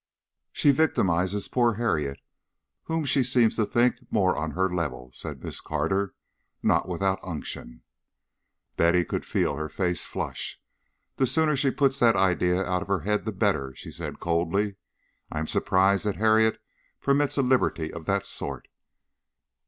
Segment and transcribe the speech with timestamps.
[0.51, 2.19] "She victimizes poor Harriet,
[2.85, 6.15] whom she seems to think more on her level," said Miss Carter,
[6.63, 7.83] not without unction.
[8.77, 10.59] Betty could feel her face flush.
[11.17, 14.77] "The sooner she puts that idea out of her head the better," she said coldly.
[15.31, 16.59] "I am surprised that Harriet
[16.99, 18.69] permits a liberty of that sort."